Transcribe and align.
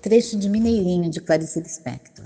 trecho 0.00 0.38
de 0.38 0.48
Mineirinho 0.48 1.10
de 1.10 1.20
Clarice 1.20 1.60
Lispector. 1.60 2.24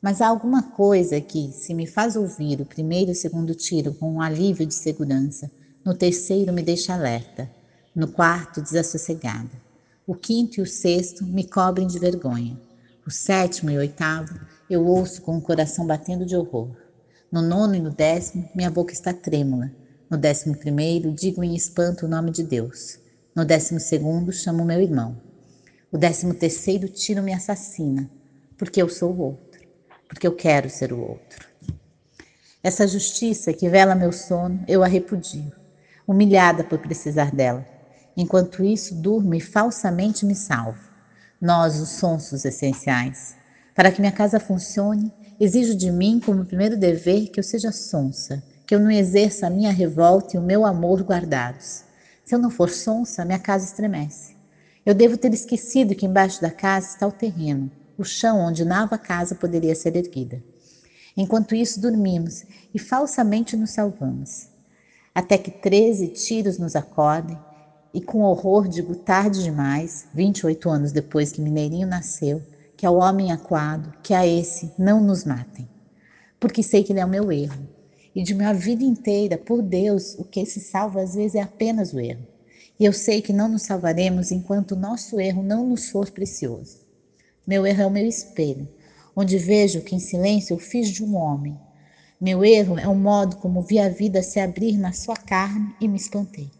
Mas 0.00 0.22
há 0.22 0.28
alguma 0.28 0.62
coisa 0.62 1.20
que, 1.20 1.52
se 1.52 1.74
me 1.74 1.86
faz 1.86 2.16
ouvir 2.16 2.60
o 2.60 2.64
primeiro 2.64 3.10
e 3.10 3.12
o 3.12 3.14
segundo 3.14 3.54
tiro 3.54 3.92
com 3.92 4.10
um 4.10 4.20
alívio 4.20 4.64
de 4.64 4.74
segurança, 4.74 5.50
no 5.84 5.94
terceiro 5.94 6.52
me 6.52 6.62
deixa 6.62 6.94
alerta, 6.94 7.50
no 7.94 8.08
quarto 8.08 8.62
desassossegada. 8.62 9.50
O 10.06 10.14
quinto 10.14 10.58
e 10.58 10.62
o 10.62 10.66
sexto 10.66 11.24
me 11.24 11.44
cobrem 11.44 11.86
de 11.86 11.98
vergonha. 11.98 12.58
O 13.06 13.10
sétimo 13.10 13.70
e 13.70 13.76
o 13.76 13.80
oitavo 13.80 14.34
eu 14.68 14.86
ouço 14.86 15.20
com 15.20 15.36
o 15.36 15.42
coração 15.42 15.86
batendo 15.86 16.24
de 16.24 16.34
horror. 16.34 16.70
No 17.30 17.42
nono 17.42 17.74
e 17.74 17.80
no 17.80 17.90
décimo, 17.90 18.48
minha 18.54 18.70
boca 18.70 18.92
está 18.92 19.12
trêmula. 19.12 19.70
No 20.08 20.16
décimo 20.16 20.56
primeiro, 20.56 21.12
digo 21.12 21.44
em 21.44 21.54
espanto 21.54 22.06
o 22.06 22.08
nome 22.08 22.30
de 22.30 22.42
Deus. 22.42 22.98
No 23.34 23.44
décimo 23.44 23.80
segundo, 23.80 24.32
chamo 24.32 24.64
meu 24.64 24.80
irmão. 24.80 25.25
O 25.92 25.96
décimo 25.96 26.34
terceiro 26.34 26.88
tiro 26.88 27.22
me 27.22 27.32
assassina, 27.32 28.10
porque 28.58 28.82
eu 28.82 28.88
sou 28.88 29.12
o 29.12 29.20
outro, 29.20 29.60
porque 30.08 30.26
eu 30.26 30.34
quero 30.34 30.68
ser 30.68 30.92
o 30.92 31.00
outro. 31.00 31.46
Essa 32.60 32.88
justiça 32.88 33.52
que 33.52 33.68
vela 33.68 33.94
meu 33.94 34.10
sono, 34.10 34.64
eu 34.66 34.82
a 34.82 34.88
repudio, 34.88 35.52
humilhada 36.04 36.64
por 36.64 36.80
precisar 36.80 37.30
dela. 37.30 37.64
Enquanto 38.16 38.64
isso, 38.64 38.96
durmo 38.96 39.34
e 39.36 39.40
falsamente 39.40 40.26
me 40.26 40.34
salvo. 40.34 40.80
Nós, 41.40 41.78
os 41.78 41.90
sonsos 41.90 42.44
essenciais. 42.44 43.36
Para 43.72 43.92
que 43.92 44.00
minha 44.00 44.10
casa 44.10 44.40
funcione, 44.40 45.12
exijo 45.38 45.76
de 45.76 45.92
mim 45.92 46.18
como 46.18 46.44
primeiro 46.44 46.76
dever 46.76 47.28
que 47.28 47.38
eu 47.38 47.44
seja 47.44 47.70
sonsa, 47.70 48.42
que 48.66 48.74
eu 48.74 48.80
não 48.80 48.90
exerça 48.90 49.46
a 49.46 49.50
minha 49.50 49.70
revolta 49.70 50.36
e 50.36 50.40
o 50.40 50.42
meu 50.42 50.66
amor 50.66 51.02
guardados. 51.02 51.84
Se 52.24 52.34
eu 52.34 52.38
não 52.40 52.50
for 52.50 52.70
sonsa, 52.70 53.24
minha 53.24 53.38
casa 53.38 53.66
estremece. 53.66 54.35
Eu 54.86 54.94
devo 54.94 55.18
ter 55.18 55.34
esquecido 55.34 55.96
que 55.96 56.06
embaixo 56.06 56.40
da 56.40 56.48
casa 56.48 56.90
está 56.90 57.08
o 57.08 57.10
terreno, 57.10 57.68
o 57.98 58.04
chão 58.04 58.38
onde 58.38 58.64
nova 58.64 58.96
casa 58.96 59.34
poderia 59.34 59.74
ser 59.74 59.96
erguida. 59.96 60.40
Enquanto 61.16 61.56
isso, 61.56 61.80
dormimos 61.80 62.44
e 62.72 62.78
falsamente 62.78 63.56
nos 63.56 63.70
salvamos. 63.70 64.46
Até 65.12 65.36
que 65.38 65.50
treze 65.50 66.06
tiros 66.06 66.56
nos 66.56 66.76
acordem 66.76 67.36
e, 67.92 68.00
com 68.00 68.20
horror, 68.20 68.68
digo 68.68 68.94
tarde 68.94 69.42
demais, 69.42 70.06
28 70.14 70.70
anos 70.70 70.92
depois 70.92 71.32
que 71.32 71.40
Mineirinho 71.40 71.88
nasceu, 71.88 72.40
que 72.76 72.86
ao 72.86 72.98
homem 72.98 73.32
aquado, 73.32 73.92
que 74.04 74.14
a 74.14 74.24
esse 74.24 74.70
não 74.78 75.02
nos 75.02 75.24
matem. 75.24 75.68
Porque 76.38 76.62
sei 76.62 76.84
que 76.84 76.92
ele 76.92 77.00
é 77.00 77.04
o 77.04 77.08
meu 77.08 77.32
erro. 77.32 77.66
E 78.14 78.22
de 78.22 78.34
minha 78.36 78.54
vida 78.54 78.84
inteira, 78.84 79.36
por 79.36 79.62
Deus, 79.62 80.14
o 80.16 80.22
que 80.22 80.46
se 80.46 80.60
salva 80.60 81.02
às 81.02 81.16
vezes 81.16 81.34
é 81.34 81.42
apenas 81.42 81.92
o 81.92 81.98
erro. 81.98 82.35
E 82.78 82.84
eu 82.84 82.92
sei 82.92 83.22
que 83.22 83.32
não 83.32 83.48
nos 83.48 83.62
salvaremos 83.62 84.30
enquanto 84.30 84.72
o 84.72 84.76
nosso 84.76 85.18
erro 85.18 85.42
não 85.42 85.66
nos 85.66 85.88
for 85.88 86.10
precioso. 86.10 86.78
Meu 87.46 87.66
erro 87.66 87.82
é 87.82 87.86
o 87.86 87.90
meu 87.90 88.06
espelho, 88.06 88.68
onde 89.14 89.38
vejo 89.38 89.80
que 89.80 89.94
em 89.94 89.98
silêncio 89.98 90.54
eu 90.54 90.58
fiz 90.58 90.90
de 90.90 91.02
um 91.02 91.16
homem. 91.16 91.58
Meu 92.20 92.44
erro 92.44 92.78
é 92.78 92.86
o 92.86 92.94
modo 92.94 93.36
como 93.36 93.62
vi 93.62 93.78
a 93.78 93.88
vida 93.88 94.22
se 94.22 94.38
abrir 94.40 94.76
na 94.76 94.92
sua 94.92 95.16
carne 95.16 95.74
e 95.80 95.88
me 95.88 95.96
espantei. 95.96 96.50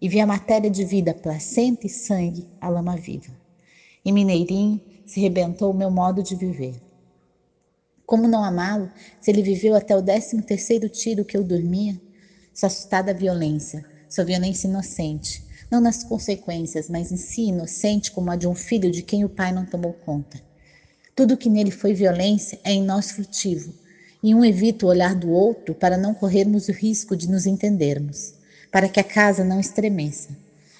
E 0.00 0.08
vi 0.08 0.20
a 0.20 0.26
matéria 0.26 0.70
de 0.70 0.84
vida, 0.84 1.12
placenta 1.12 1.86
e 1.86 1.90
sangue, 1.90 2.48
a 2.60 2.68
lama 2.68 2.96
viva. 2.96 3.32
Em 4.04 4.12
Mineirinho 4.12 4.80
se 5.04 5.20
rebentou 5.20 5.70
o 5.70 5.76
meu 5.76 5.90
modo 5.90 6.22
de 6.22 6.34
viver. 6.34 6.80
Como 8.06 8.26
não 8.26 8.42
amá-lo, 8.42 8.90
se 9.20 9.30
ele 9.30 9.42
viveu 9.42 9.74
até 9.74 9.94
o 9.94 10.00
décimo 10.00 10.42
terceiro 10.42 10.88
tiro 10.88 11.24
que 11.26 11.36
eu 11.36 11.44
dormia? 11.44 12.00
Sou 12.54 12.66
assustada 12.66 13.12
violência, 13.12 13.84
sua 14.08 14.24
violência 14.24 14.66
inocente, 14.66 15.46
não 15.70 15.80
nas 15.80 16.02
consequências, 16.02 16.88
mas 16.88 17.12
em 17.12 17.16
si 17.16 17.42
inocente 17.48 18.10
como 18.10 18.30
a 18.30 18.36
de 18.36 18.46
um 18.46 18.54
filho 18.54 18.90
de 18.90 19.02
quem 19.02 19.24
o 19.24 19.28
pai 19.28 19.52
não 19.52 19.66
tomou 19.66 19.92
conta. 19.92 20.40
Tudo 21.14 21.36
que 21.36 21.48
nele 21.48 21.70
foi 21.70 21.92
violência 21.92 22.58
é 22.64 22.72
em 22.72 22.82
nós 22.82 23.10
frutivo, 23.10 23.72
e 24.22 24.34
um 24.34 24.44
evita 24.44 24.86
o 24.86 24.88
olhar 24.88 25.14
do 25.14 25.30
outro 25.30 25.74
para 25.74 25.96
não 25.96 26.14
corrermos 26.14 26.68
o 26.68 26.72
risco 26.72 27.16
de 27.16 27.28
nos 27.28 27.46
entendermos, 27.46 28.34
para 28.70 28.88
que 28.88 29.00
a 29.00 29.04
casa 29.04 29.44
não 29.44 29.60
estremeça. 29.60 30.30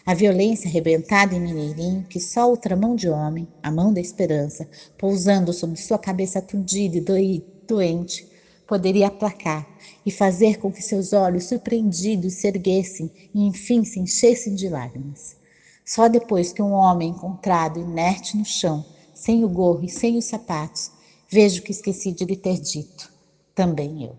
A 0.04 0.14
violência 0.14 0.68
arrebentada 0.68 1.34
em 1.34 1.40
Mineirinho, 1.40 2.06
que 2.08 2.18
só 2.18 2.48
outra 2.48 2.74
mão 2.74 2.96
de 2.96 3.08
homem, 3.08 3.46
a 3.62 3.70
mão 3.70 3.92
da 3.92 4.00
esperança, 4.00 4.66
pousando 4.96 5.52
sobre 5.52 5.78
sua 5.78 5.98
cabeça 5.98 6.38
aturdida 6.38 7.20
e 7.20 7.44
doente, 7.66 8.26
poderia 8.68 9.06
aplacar 9.06 9.66
e 10.04 10.10
fazer 10.10 10.58
com 10.58 10.70
que 10.70 10.82
seus 10.82 11.14
olhos 11.14 11.44
surpreendidos 11.44 12.34
se 12.34 12.46
erguessem 12.46 13.10
e 13.34 13.46
enfim 13.46 13.82
se 13.82 13.98
enchessem 13.98 14.54
de 14.54 14.68
lágrimas. 14.68 15.36
Só 15.84 16.06
depois 16.06 16.52
que 16.52 16.60
um 16.60 16.72
homem 16.72 17.08
encontrado 17.08 17.80
inerte 17.80 18.36
no 18.36 18.44
chão, 18.44 18.84
sem 19.14 19.42
o 19.42 19.48
gorro 19.48 19.82
e 19.82 19.88
sem 19.88 20.18
os 20.18 20.26
sapatos, 20.26 20.90
vejo 21.30 21.62
que 21.62 21.72
esqueci 21.72 22.12
de 22.12 22.26
lhe 22.26 22.36
ter 22.36 22.60
dito. 22.60 23.10
Também 23.54 24.04
eu. 24.04 24.18